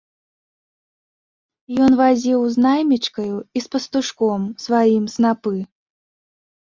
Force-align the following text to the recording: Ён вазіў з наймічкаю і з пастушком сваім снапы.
Ён 1.87 1.91
вазіў 2.01 2.41
з 2.55 2.65
наймічкаю 2.65 3.37
і 3.61 3.65
з 3.67 3.73
пастушком 3.75 4.49
сваім 4.65 5.05
снапы. 5.17 5.55